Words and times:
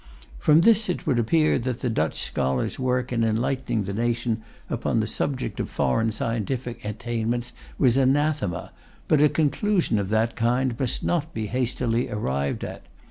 From 0.39 0.61
this 0.61 0.89
it 0.89 1.05
would 1.05 1.19
appear 1.19 1.59
that 1.59 1.81
the 1.81 1.89
Dutch 1.91 2.19
scholars' 2.23 2.79
work 2.79 3.13
in 3.13 3.23
enlightening 3.23 3.83
the 3.83 3.93
nation 3.93 4.41
upon 4.67 4.99
the 4.99 5.05
subject 5.05 5.59
of 5.59 5.69
foreign 5.69 6.11
scientific 6.11 6.83
attainments 6.83 7.53
was 7.77 7.97
anathema, 7.97 8.71
but 9.07 9.21
a 9.21 9.29
conclusion 9.29 9.99
of 9.99 10.09
that 10.09 10.35
kind 10.35 10.75
must 10.79 11.03
not 11.03 11.35
be 11.35 11.45
hastily 11.45 12.09
arrived 12.09 12.63
at. 12.63 12.81